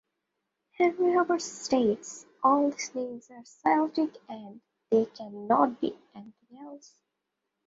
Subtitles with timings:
[0.71, 7.03] Henri Hubert states "All these names are Celtic, and they cannot be anything else".